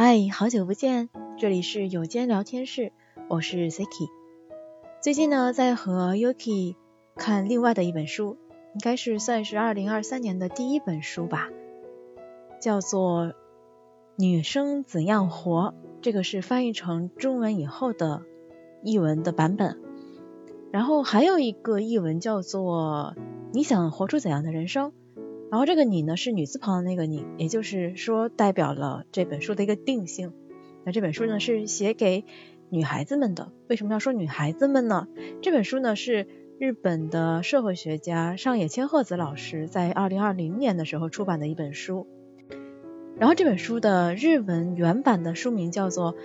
[0.00, 2.92] 嗨，好久不见，这里是有间聊天室，
[3.28, 4.08] 我是 Siki。
[5.02, 6.76] 最近呢，在和 Yuki
[7.16, 8.36] 看另外的一本书，
[8.74, 11.50] 应该是算是二零二三年的第一本书吧，
[12.60, 13.26] 叫做
[14.16, 18.22] 《女生怎样活》，这个是翻译成中文以后的
[18.84, 19.80] 译文的版本。
[20.70, 23.14] 然后还有一个译文叫做
[23.52, 24.90] 《你想活出怎样的人生》。
[25.49, 30.33] 然后这个你呢是女字旁的那个你，也就是说代表了这本书的一个定性。
[30.83, 32.25] 那这本书呢是写给
[32.69, 33.51] 女孩子们的。
[33.67, 35.07] 为什么要说女孩子们呢？
[35.41, 36.27] 这本书呢是
[36.59, 42.07] 日本的社会学家上野千鹤子老师在二零二零年的时候出版的一本书。
[43.15, 46.15] 然后这本书的日文原版的书名叫做《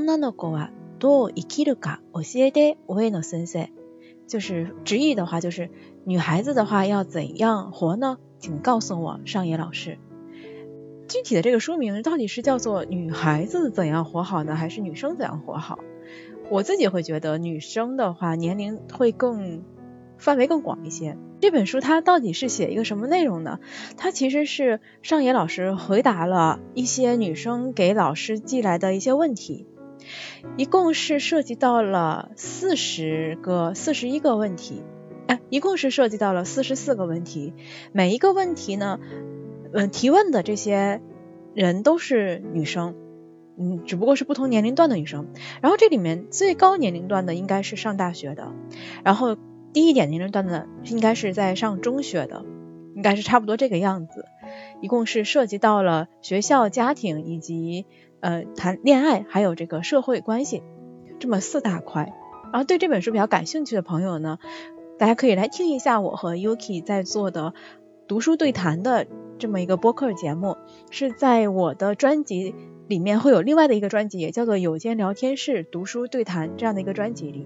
[0.00, 3.64] 女の子はどう生きるか教えて上野先生》，
[4.26, 5.68] 就是直译的话就是
[6.04, 8.18] 女孩子的话要怎样活呢？
[8.45, 9.97] 请告诉我，上野老师，
[11.07, 15.79] 具体的这个书名到底是叫做“女孩子怎样活好”呢，还是“女生怎样活好”？
[16.51, 19.63] 我自己会觉得女生的话年龄会更
[20.19, 21.17] 范围更广一些。
[21.41, 23.59] 这本书它到底是写一个什么内容呢？
[23.97, 29.65] 它其实是上野老师回答了一些女生给老师寄来的一些问题，
[30.55, 34.83] 一共是涉及到了四十个、四十一个问题。
[35.27, 37.53] 哎，一共是涉及到了四十四个问题，
[37.91, 38.99] 每一个问题呢，
[39.73, 41.01] 嗯，提问的这些
[41.55, 42.95] 人都是女生，
[43.57, 45.27] 嗯，只不过是不同年龄段的女生。
[45.61, 48.51] 然后这里面最高年龄段的应该是上大学的，
[49.03, 49.35] 然后
[49.73, 52.45] 低一点年龄段的应该是在上中学的，
[52.95, 54.25] 应该是差不多这个样子。
[54.79, 57.87] 一共是涉及到了学校、家庭以及
[58.19, 60.61] 呃谈恋爱，还有这个社会关系
[61.17, 62.13] 这么四大块。
[62.53, 64.37] 然后对这本书比较感兴趣的朋友呢。
[64.97, 67.53] 大家可以来听一下我和 Yuki 在做的
[68.07, 69.07] 读书对谈的
[69.37, 70.55] 这么一个播客节目，
[70.89, 72.55] 是在我的专辑
[72.87, 77.45] 里面会有另外的一个专辑，也叫做有间聊天室读书对谈这样的一个专辑里。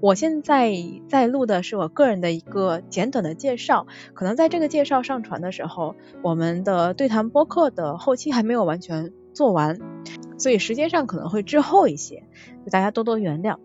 [0.00, 0.72] 我现在
[1.08, 9.78] 在录的是我个人的一个简短的介绍，可能在这个介绍上传的时候，我们的对谈播客的后期还没有完全做完，
[10.36, 12.24] 所以时间上可能会滞后一些，
[12.72, 13.58] 大家多多原谅。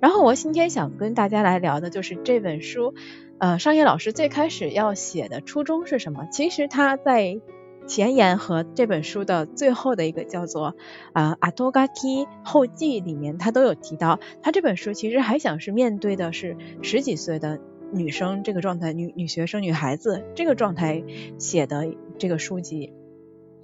[0.00, 2.94] 然后我今天想跟大家来聊的就是这本书，
[3.38, 6.26] 呃，商业老师最开始要写的初衷是什么？
[6.30, 7.40] 其实他在
[7.86, 10.74] 前言和这本书的最后的一个叫做
[11.12, 17.60] 啊阿托嘎基后记里面，他都有提到，他这本书其实还想是面对的是十几岁的
[17.92, 21.04] 女生这个状态，女女学生、女孩子这个状态
[21.38, 21.86] 写的
[22.18, 22.92] 这个书籍。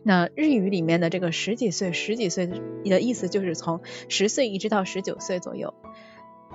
[0.05, 2.49] 那日语里面的这个十几岁、十几岁
[2.85, 5.75] 的意思就是从十岁一直到十九岁左右。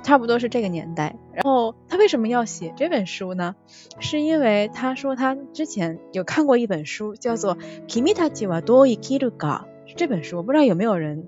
[0.04, 3.56] 差不多是这个年代，然后他为什么要写这本书呢？
[4.00, 9.62] 是因为他说他之前有看过一本书，叫做《Kimi tachi wa do ikiru ga》。
[9.98, 11.28] 这本书不知道有没有人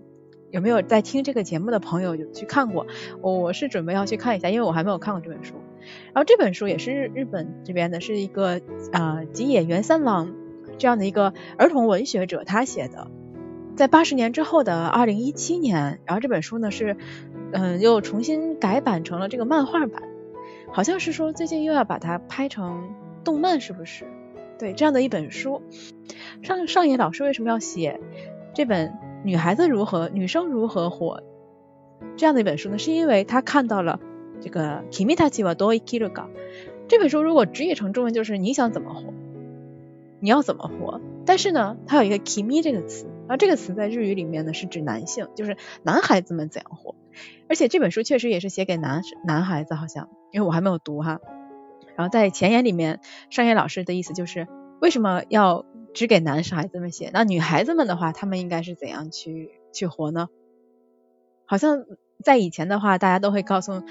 [0.51, 2.87] 有没有在听这个节目的朋友有去看过，
[3.21, 5.55] 我是准备要去看一下，因为我还没有看过这本书。
[6.13, 8.61] 然后这本书也是日日本这边的，是一个
[8.93, 10.33] 啊吉野源三郎
[10.77, 13.07] 这样的一个儿童文学者他写的，
[13.75, 16.95] 在八十年之后的二零一七年，然后这本书呢是。
[17.51, 20.03] 嗯，又重新改版成了这个漫画版，
[20.71, 22.93] 好像是说最近又要把它拍成
[23.23, 24.05] 动漫，是不是？
[24.57, 25.61] 对，这样的一本书，
[26.41, 27.99] 上上野老师为什么要写
[28.53, 28.93] 这本
[29.23, 31.23] 女孩子如何、女生如何活
[32.17, 32.77] 这样的一本书呢？
[32.77, 33.99] 是因为他看到了
[34.41, 36.27] 这个 Kimita c h i wa d o i k i r u g a
[36.87, 39.13] 这本书，如果直译成中文就是你想怎么活，
[40.19, 41.01] 你要怎么活？
[41.25, 46.95] 但是呢，它有一个 Kimi 这个词，而这个词在日语里面呢是指男性，就是男孩子们怎样活。
[47.47, 51.19] 而且这本书确实也是写给男男孩子，好像，因为我还没有读哈。
[51.95, 54.47] 然后在前言里面，上野老师的意思就是，
[54.79, 57.09] 为什么要只给男孩子们写？
[57.13, 60.29] 那女孩子们的话，他们应该是怎样去去活呢？
[61.45, 61.83] 好像
[62.23, 63.81] 在以前的话，大家都会告诉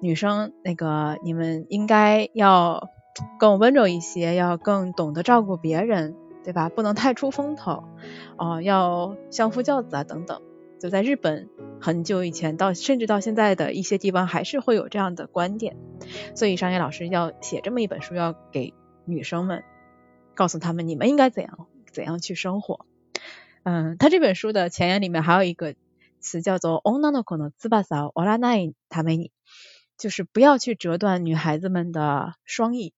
[0.00, 2.90] 女生，那个你们应该要
[3.38, 6.68] 更温柔一些，要更懂得照顾别人，对吧？
[6.68, 7.84] 不能太出风头，
[8.36, 10.42] 哦，要相夫教子啊，等等。
[10.80, 11.48] 就在日本
[11.80, 15.76] 很久以前，到甚至到现在的一些地方，还是会有这样的观点。
[16.36, 18.74] 所以商业老师要写这么一本书，要给
[19.04, 19.64] 女生们
[20.34, 22.86] 告诉他们，你们应该怎样怎样去生活。
[23.64, 25.74] 嗯，他这本书的前言里面还有一个
[26.20, 29.32] 词叫做 “onanoko no tsubasa oranai tameni”，
[29.98, 32.94] 就是不要去折断女孩子们的双翼，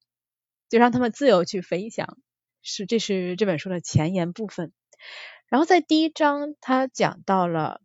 [0.70, 2.17] 就让他们自由去飞翔。
[2.62, 4.72] 是，这是这本书的前言部分。
[5.49, 7.82] 然后在第一章，他讲到了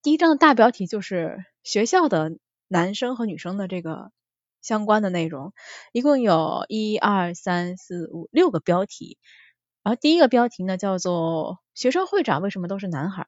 [0.00, 2.38] 第一章的大标题就是学校的
[2.68, 4.12] 男生和女生的这个
[4.60, 5.52] 相关的内容，
[5.92, 9.18] 一共有一二三四五六个标题。
[9.82, 13.26] 然后第一个标题呢叫做学生会长为什么都是男孩？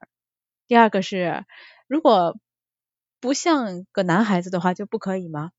[0.67, 1.45] 第二个是
[1.87, 2.37] 如果
[3.19, 5.51] 不像个男孩子的话就不可以吗？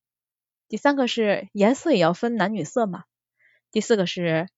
[0.69, 3.05] 第三个是颜色也要分男女色嘛？
[3.71, 4.49] 第四个是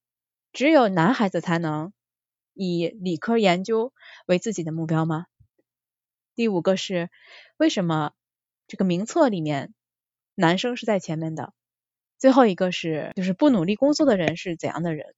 [0.52, 1.92] 只有男孩子才能
[2.54, 3.92] 以理科研究
[4.26, 5.26] 为自己的目标吗？
[6.34, 7.10] 第五个是
[7.56, 8.12] 为什么
[8.66, 9.74] 这个名册里面
[10.34, 11.52] 男生是在前面的？
[12.16, 15.14] 最后一个是就是不努力工作的人是怎样的人？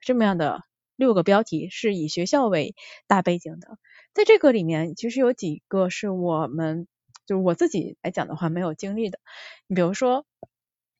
[0.00, 0.62] 这么样的
[0.96, 2.74] 六个标题是以学校为
[3.06, 3.78] 大背景的，
[4.14, 6.88] 在这个里面其实有几个是我们
[7.26, 9.18] 就是我自己来讲的话没有经历的，
[9.66, 10.26] 你比如说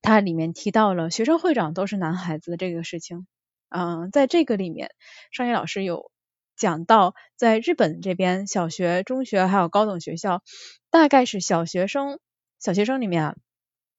[0.03, 3.26] 它里面提到了学生会长都是男孩子的这个事情，
[3.69, 4.91] 嗯，在这个里面
[5.31, 6.11] 商业老师有
[6.56, 10.43] 讲到，在日本这边小学、中学还有高等学校，
[10.91, 12.19] 大概是小学生
[12.59, 13.37] 小学生里面啊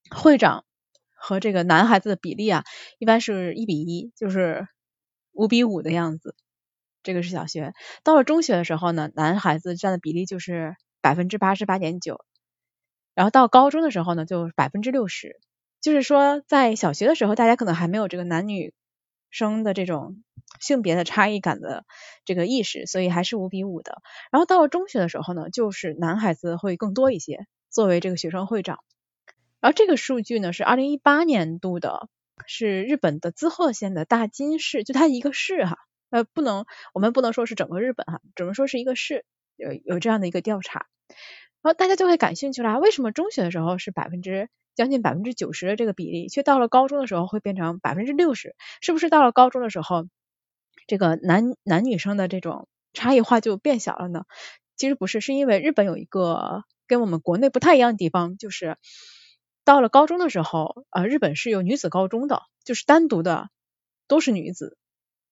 [0.10, 0.66] 会长
[1.14, 2.64] 和这个男孩子的比例啊，
[3.00, 4.68] 一般是一比一，就是。
[5.38, 6.34] 五比五的样子，
[7.04, 7.74] 这个是小学。
[8.06, 12.26] 到了中学的时候呢，男孩子占的比例就是百分之八十八点九，
[13.14, 15.40] 然后到高中的时候呢，就百分之六十。
[15.80, 18.74] 就是说，在小学的时候，大家可能还没有这个男女
[19.30, 20.24] 生的这种
[20.60, 21.86] 性别的差异感的
[22.26, 24.02] 这个意识，所以还是五比五的。
[24.32, 28.80] 然后到了中学的时候呢，就是男孩子会更多一些，作为这个学生会长。
[29.62, 32.10] 然后这个数据呢，是二零一八年度的。
[32.48, 35.78] 是日本的滋贺县的大津市，就它一个市哈，
[36.10, 39.24] 呃，不能，我们不能说是整个日本哈，只能说是一个市，
[39.56, 40.86] 有有这样的一个调查，
[41.62, 48.56] 然后大家就会感兴趣啦，为什么中学的时候是百分之将近百分之九十的这个比例，却到了高中的时候会变成百分之六十？
[48.82, 50.06] 是不是到了高中的时候，
[50.88, 54.26] 这个男男女生的这种差异化就变小了呢？
[54.78, 58.78] 其实不是，是因为日本有一个跟我们国内不太一样的地方，就是。
[59.64, 63.50] 到了高中的时候，呃，日本是有女子高中的，就是单独的
[64.08, 64.78] 都是女子，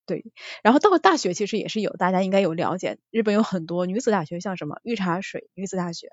[0.05, 0.25] 对。
[0.63, 6.11] 然后到了大学其实也是有，大家应该有了解，日本有很多女子大学，像什么御茶水女子大学，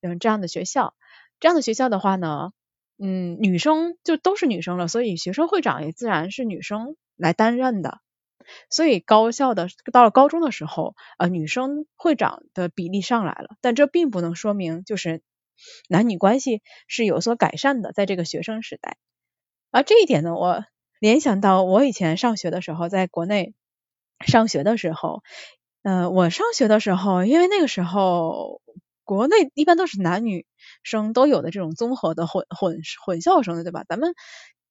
[0.00, 0.94] 嗯，这样的学校，
[1.40, 2.52] 这样的学校的话呢，
[2.98, 8.00] 嗯，女生就都是女生了，所以学生会长也自然是女生来担任的。
[8.70, 15.22] 所以高校的到了高中的时候，呃，女生会长的比例上来了，但这并不能说明就是。
[15.88, 18.98] 男女关系是有所改善的，在这个学生时代，
[19.70, 20.66] 而这一点呢，我
[20.98, 23.54] 联想到我以前上学的时候，在国内
[24.26, 25.22] 上学的时候，
[25.82, 28.60] 呃，我上学的时候，因为那个时候
[29.04, 30.46] 国内一般都是男女
[30.82, 33.84] 生都有的这种综合的混混混校生的，对吧？
[33.88, 34.14] 咱们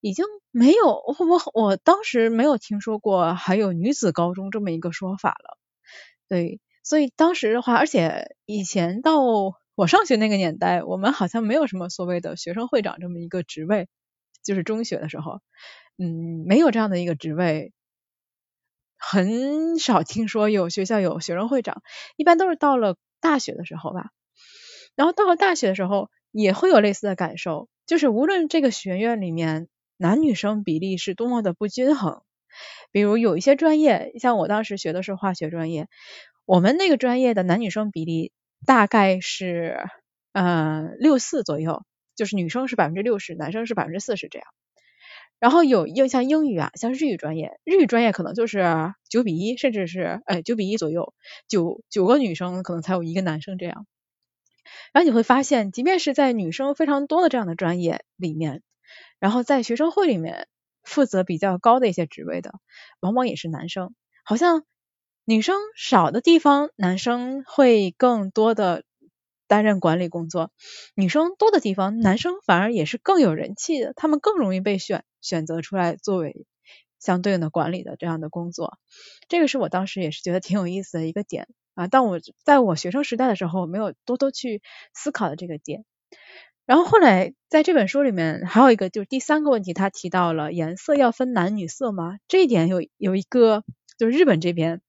[0.01, 5.57] 已经没有，我我我当时没有听说过还有女子高中这么一个说法了，
[6.29, 9.21] 对，所以当时的话，而且以前到
[9.75, 13.87] 我上学那个年代，我们好像没有什么所谓的学生会长这么一个职位，
[14.43, 15.41] 就是中学的时候，
[15.97, 17.71] 嗯，没有这样的一个职位，
[18.97, 21.81] 很少听说有学校有学生会长，
[22.17, 24.09] 一般都是到了大学的时候吧。
[24.95, 32.21] 然后到了大学的时候，也会有类似的感受，就是无论这个学院里面男女生比例是多么的不均衡，
[32.91, 35.87] 比如有一些专业，像我当时学的是化学专业，
[36.45, 38.31] 我们那个专业的男女生比例。
[38.65, 39.77] 大概是
[40.31, 44.47] 呃六四左右，就是女生是百分之六十，男生是百分之四十这样。
[45.45, 48.65] 然后有又像英语啊，像日语专业，日语专业可能就是
[49.07, 51.13] 九比一，甚至是哎九比一左右，
[51.47, 53.85] 九九个女生可能才有一个男生这样。
[54.91, 58.63] 然后你会发现，即便是在女生非常多的这样的专业里面，
[59.19, 60.47] 然后在学生会里面
[60.81, 62.51] 负责比较高的一些职位的，
[62.99, 63.93] 往往也是男生，
[64.23, 64.63] 好像。
[65.27, 68.83] 女生少的地方，男生会更多的
[69.47, 70.49] 担任管理工作；
[70.95, 76.45] 女生多的地方，男生反而也是更有人气的，他们更容易被选选择出来作为
[76.99, 78.77] 相对应的管理的这样的工作。
[79.27, 84.61] 这个是我当时也是觉得挺有意思的一个点啊，但我在我学生时代的时候没有多多去
[84.93, 85.83] 思考的这个点。
[86.65, 92.17] 然后后来在这本书里面还有一个就是第三个问题，他提到了颜色要分男女色吗？
[92.27, 93.63] 这一点有有一个
[93.97, 94.81] 就是日本这边。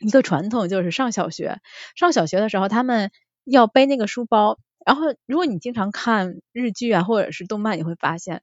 [0.00, 1.60] 一个传统就是上小学，
[1.94, 3.12] 上小学的时候他们
[3.44, 8.42] 要背那个书包，然后如果你经常看日剧啊或者是动漫，你会发现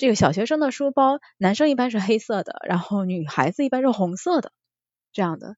[0.00, 4.50] 这个小学生的书包，男生一般是黑色的，然后女孩子一般是红色的
[5.12, 5.56] 这样的，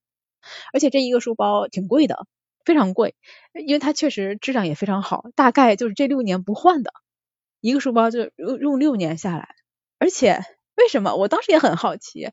[0.73, 2.27] 而且这一个书包挺贵的，
[2.65, 3.15] 非常贵，
[3.55, 6.93] 因为它确实质量也非常好，大概就是这六年不换的
[7.61, 9.55] 一个书包就用用六年下来，
[10.01, 10.41] 而且
[10.75, 12.25] 为什么我当时也很好奇，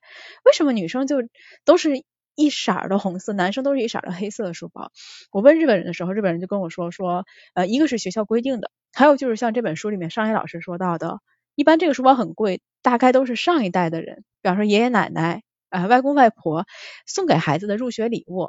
[0.43, 1.17] 为什么女生就
[1.63, 2.03] 都是。
[2.35, 4.93] 一色的红色，男生都是一色的黑色的书包。
[5.29, 11.19] 我问日本人的时候，日本人就跟我说说，呃，一个是学校规定的，还有就是像这本书里面上野老师说到的，
[11.59, 16.65] 一般这个书包很贵，大概都是上一代的人，比方说爷爷奶奶呃外公外婆
[17.05, 18.47] 送给孩子的入学礼物。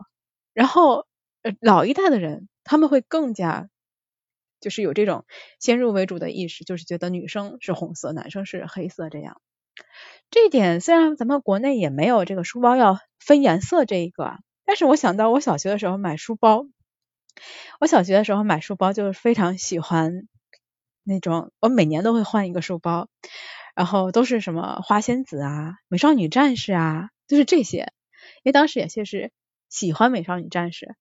[0.55, 1.07] 然后
[1.43, 3.69] 呃老一代的人他们会更加
[4.61, 5.25] 就是有这种
[5.59, 9.41] 先入为主的意识，就是觉得女生是红色，男生是黑色这样。
[10.31, 16.65] 这一点虽然咱们国内也没有这个书包要分颜色这一个，但是我想到我小学的时候买书包，
[17.81, 20.29] 我小学的时候买书包就是非常喜欢
[21.03, 23.09] 那种，我每年都会换一个书包，
[23.75, 27.93] 然后都是什么花仙子啊、美少女战士啊，就是这些，
[28.43, 29.33] 因为当时也确实
[29.69, 30.95] 喜欢美少女战士。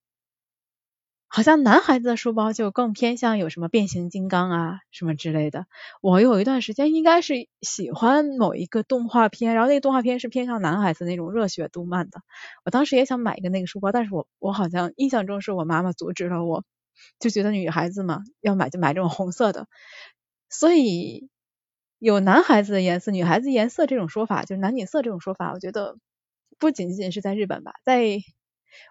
[1.31, 5.67] 好像男孩子的书包就更偏向有什么变形金刚啊什么之类的。
[6.01, 12.21] 我有一段时间应该是喜欢某一个动画片，然后那个动画片是偏向男孩子那种热血动漫的。
[12.65, 16.63] 我当时也想买一个那个书包，但是我我好像印象中是我妈妈阻止了我，
[17.19, 19.67] 就觉得女孩子嘛要买就买这种红色的。
[20.49, 21.29] 所以
[21.99, 25.97] 有男孩子的颜色、女孩子颜色这种说法，就是男女色这种说法，我觉得
[26.57, 28.19] 不仅仅是在日本吧，在。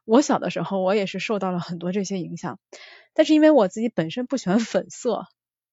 [0.05, 2.59] 我小的时候，我也是受到了很多这些影响，
[3.15, 5.27] 但是因为我自己本身不喜欢粉色，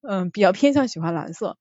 [0.08, 1.58] 嗯，比较偏向喜欢蓝色，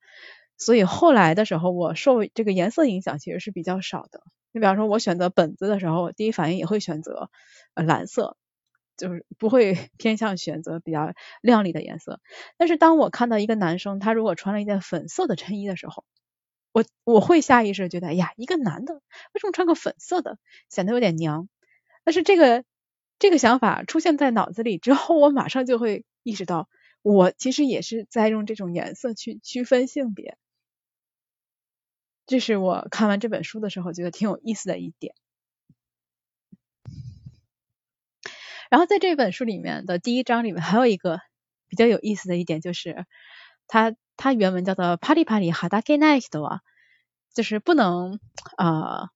[0.59, 4.23] 所以后来的时候，我受这个颜色影响其实是比较少的。
[4.53, 7.31] 你比方说，我选择本子的时候，第一反应也会选择
[7.73, 8.37] 呃蓝色，
[8.97, 12.21] 就是不会 偏向选择比较亮丽的颜色。
[12.59, 16.05] 但是当我看到一个男生他如果穿了一件粉色的衬衣的时候，
[16.73, 20.39] 我我会下意识觉得，哎呀，一个男的为什么穿个粉色的，
[20.71, 21.49] 显得有点娘。
[22.05, 22.65] 但是这个
[23.19, 26.69] 这个想法出现在脑子里之后，我马上就会意识到，
[27.03, 30.37] 我其实也是在用这种颜色去区分性别。
[32.27, 35.15] 这是我看完这本书的时候觉得挺有意思的一点。
[38.74, 41.20] 然后在这本书里面的第一章里面还有一个
[41.68, 43.06] 比较有意思的一点，就是
[43.68, 46.60] 它它原文叫做“パリパリハダケナイヒド”，
[47.34, 48.20] 就是不能
[48.58, 49.10] 啊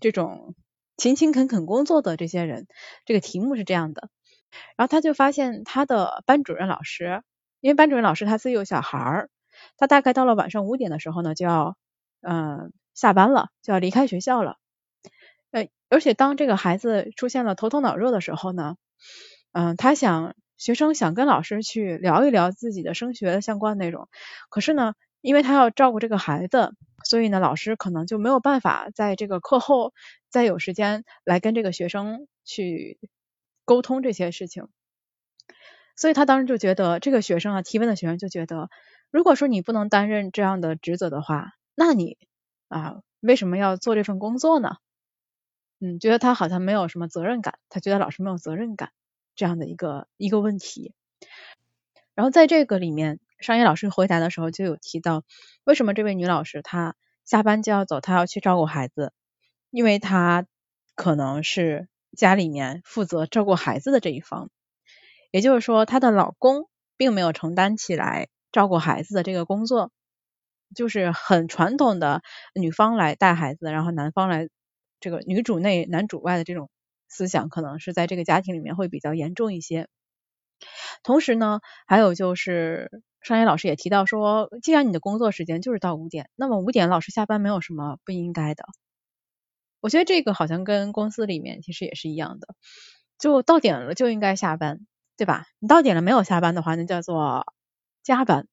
[0.00, 0.54] 这种。
[1.00, 2.66] 勤勤恳恳工作的这些人，
[3.04, 4.10] 这个题目是这样的。
[4.74, 7.22] 然后他就发现他的班主任老师，
[7.60, 9.30] 因为班主任老师他自己有小孩儿，
[9.76, 11.76] 他大概到了晚上五点的时候呢，就要
[12.20, 14.56] 嗯下班了，就要离开学校了。
[15.52, 18.74] 呃，而且当这个孩子出现了头痛脑热的时候呢，
[19.51, 24.09] 嗯，他想学生想跟老师去聊一聊自己的升学相关内容，
[24.49, 24.93] 可是呢。
[25.25, 26.73] 因为他要照顾这个孩子，
[27.05, 29.93] 所以呢，老师可能就没有办法在这个课后
[30.29, 32.99] 再有时间来跟这个学生去
[33.63, 34.67] 沟通这些事情。
[35.95, 38.69] 所以他当时就觉得，这个学生啊，提问的学生就觉得，
[39.11, 42.17] 如果说你不能担任这样的职责的话，那你
[42.67, 44.75] 啊，为什么要做这份工作呢？
[45.83, 48.91] 嗯，觉得他好像没有什么责任感，他觉得老师没有责任感
[49.35, 50.93] 这样的一个一个问题。
[52.15, 53.19] 然后在这个里面。
[53.39, 55.25] 商业老师回答的时候就有提到，
[55.65, 59.11] 为什么这位女老师她下班就要走，她要去照顾孩子，
[59.69, 60.45] 因为她
[60.95, 64.49] 可能是家里面负责照顾孩子的这一方，
[65.29, 69.91] 也就是说她的老公并没有承担起来照顾孩子的这个工作，
[70.73, 72.21] 就是很传统的
[72.55, 74.47] 女方来带孩子，然后男方来
[75.03, 76.71] 这个女主内男主外的这种
[77.07, 79.87] 思想，可能是在这个家庭里面会比较严重一些。
[81.03, 83.03] 同时呢，还有就是。
[83.25, 88.65] 商业老师也提到说，既然你的工作时间就是到五点，那么五点老师下班没有什么不应该的。
[89.79, 92.53] 我觉得这个好像跟公司里面其实也是一样的，
[93.17, 94.81] 就到点了就应该下班，
[95.15, 95.45] 对吧？
[95.59, 97.45] 你到点了没有下班的话，那叫做
[98.03, 98.45] 加班。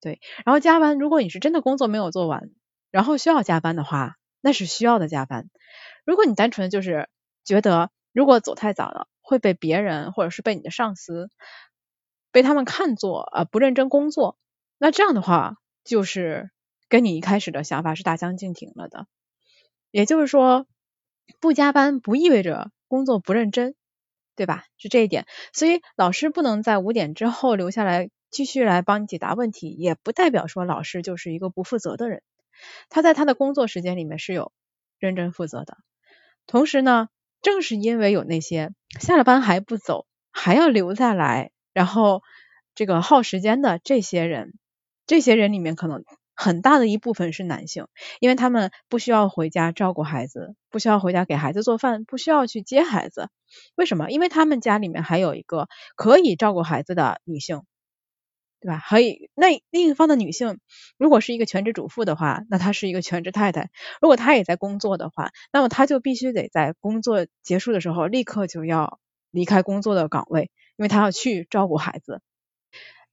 [0.00, 2.48] 对，然后加班，如果你是真的工作没有做完，
[2.90, 5.48] 然后需要加班的话，那是需要的加班。
[6.04, 7.08] 如果你单纯就是
[7.44, 11.30] 觉得如果走太早了会被别人或者是被你的上司。
[12.34, 14.38] 被他们看作啊不认真工作，
[14.78, 16.50] 那这样的话就是
[16.88, 19.06] 跟你一开始的想法是大相径庭了的。
[19.90, 20.66] 也就是说，
[21.40, 23.74] 不加班不意味着工作不认真，
[24.34, 24.64] 对吧？
[24.78, 25.26] 是这一点。
[25.52, 32.22] 所以老师不能在五点之后留下来继续来帮你解答问题，也不代表说老师就是一个不负责的人。
[32.88, 34.52] 他在他的工作时间里面是有
[34.98, 35.78] 认真负责的。
[36.46, 37.08] 同时呢，
[37.40, 41.50] 正是因为有那些下了班还不走，还要留下来。
[41.72, 42.22] 然后，
[42.74, 44.52] 这个耗时间的这些人，
[45.06, 46.04] 这些人里面可能
[46.34, 47.86] 很大的一部分是男性，
[48.20, 53.30] 因为他们不需要回家照顾孩子，不需要回家给孩子做饭，不需要去接孩子。
[53.74, 54.10] 为什么？
[54.10, 57.62] 因为他们家里面还有一个可以照顾孩子的女性，
[58.62, 58.80] 对吧？
[58.88, 59.28] 可以。
[59.34, 60.58] 那另一方的女性，
[60.96, 63.70] 如果是一个全职主妇的话，那她是一个全职太太。
[64.00, 68.98] 如果她也在工作的话，那么她就必须得在工作结束的时候立刻就要
[69.30, 70.50] 离开工作的岗位。
[70.76, 72.22] 因为他要去照顾孩子，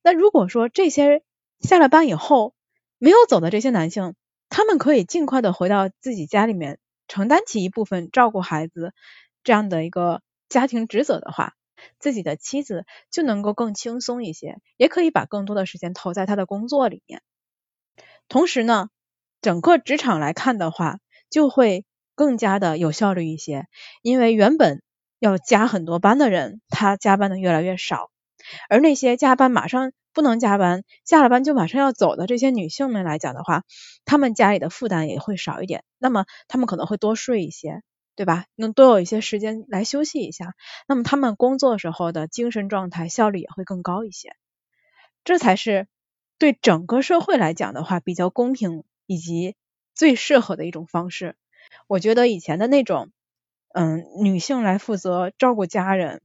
[0.02, 1.22] 那如果说这些
[1.60, 2.56] 下了班以后
[2.98, 4.16] 没有走的这些男性，
[4.48, 6.80] 他们可以尽快的回到自己家里面
[7.10, 8.94] 承担起一部分照顾孩子
[9.44, 11.54] 这样的一个家庭职责的话，
[12.00, 17.22] 自己的妻子就能够更轻松一些，也可以把更多的时间投在他的工作里面。
[18.28, 18.90] 同时呢，
[19.42, 23.68] 整个职场来看的话，就会更加的有效率一些，
[24.02, 24.82] 因为原本
[25.20, 28.12] 要加很多班的人，他加班的越来越少，
[28.70, 33.64] 而那些加班马上不能加班，下了班就马上要走的这些女性们来讲的话，
[34.06, 37.82] 她们家里的负担也会少一点，那么她们可能会多睡一些。
[38.20, 38.48] 对吧？
[38.58, 40.54] 能多有一些时间来休息一下，
[40.90, 44.36] 那么他们工作时候的精神状态效率也会更高一些。
[45.24, 45.88] 这才是
[46.38, 49.56] 对整个社会来讲的话比较公平以及
[49.96, 51.38] 最适合的一种方式。
[51.88, 53.10] 我觉得以前的那种，
[53.74, 56.22] 嗯，女性来负责照顾家人，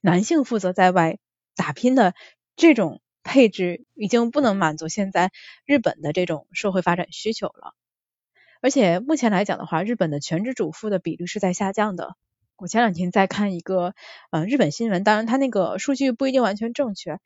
[0.00, 1.18] 男性负责在外
[1.54, 2.14] 打拼的
[2.56, 5.30] 这种配置，已经不能满足现在
[5.66, 7.74] 日本的这种社会发展需求了。
[8.62, 12.16] 而且目前来讲的话，日本的全职主妇的比率是在下降的。
[12.56, 13.94] 我前两天在看一个
[14.30, 17.18] 呃日本新闻，当然它那个数据不一定完全正确，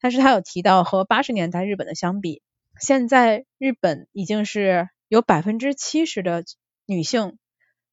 [0.00, 2.42] 但是它有提到和八十年代日本的相比，
[2.80, 6.44] 现在日本已经是有百分之七十的
[6.86, 7.36] 女性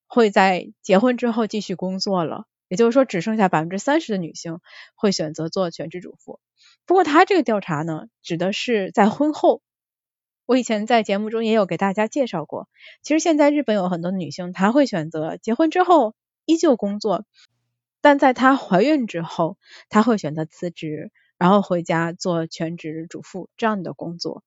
[0.06, 4.60] 会在结婚之后继续工作了，也就是说只剩下百分之三十的女性
[4.94, 6.40] 会选择做全职主妇。
[6.86, 9.60] 不过它这个调查呢，指的是在婚后。
[10.48, 12.70] 我以前在节目中也有给大家介绍过，
[13.02, 16.14] 其实现在日本有很多女性，她会选择结婚之后
[16.46, 17.26] 依旧工作，
[18.00, 19.58] 但在她怀孕之后，
[19.90, 24.42] 她会选择辞职，然后回家做全职主妇这样的工作。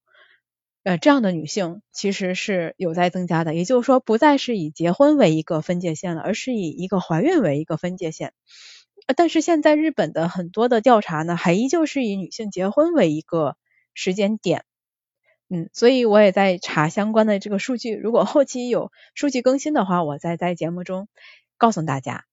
[0.82, 8.32] 呃，这样的女性其实是有在增加的，也就是说不再是以结婚为一个分界线了，而是以一个怀孕为一个分界线。
[9.16, 13.56] 但是现在日本的很多的调查呢，还依旧是以女性结婚为一个
[13.94, 14.64] 时间点。
[15.54, 21.08] 嗯，所以我也在查相关的这个数据，如果后期有数据更新的话，我再在节目中
[21.58, 22.24] 告诉大家。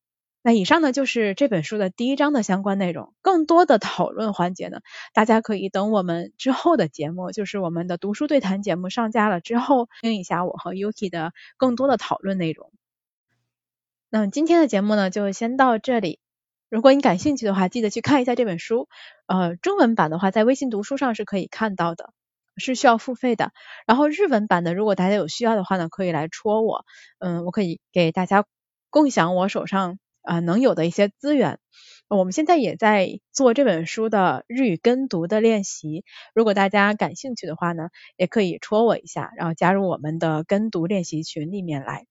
[0.42, 4.80] 那以上呢就是这本书的第一章的相关内容，更多的讨论环节呢，
[5.14, 12.72] 大家可以等我们之后的节目，就是我们的读书对谈节目上架了之后，听一下我和 Yuki 的更多的讨论内容。
[14.10, 16.20] 那么今天的节目呢，就先到这里。
[16.70, 18.88] 如果你感兴趣的话，记得去看一下这本书。
[19.28, 22.14] 呃，中文版的话，在微信读书上是可以看到的。
[22.60, 23.52] 是需要付费的，
[23.88, 26.86] 然后日文版的，如果大家有需要的话呢，可以来戳我，
[27.20, 28.46] 嗯，我可以给大家
[28.90, 31.60] 共享我手上啊能有的一些资源。
[32.08, 42.08] 我们现在也在做这本书的日语跟读的练习，如果大家感兴趣的话呢，也可以戳我一下，然后加入我们的跟读练习群里面来。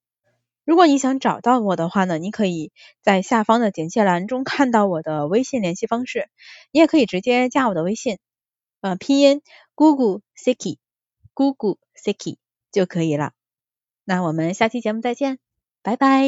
[0.65, 2.71] 如果你想找到我的话呢，你可以
[3.03, 6.29] 在下方的简介栏中看到我的微信联系方式，
[6.71, 8.19] 你也可以直接加我的微信，
[8.81, 9.43] 呃，拼音。
[9.79, 10.79] 姑姑 Siki，
[11.35, 12.39] 姑姑 Siki
[12.73, 13.33] 就可以了。
[14.03, 15.39] 那我们下期节目再见，
[15.83, 16.25] 拜拜。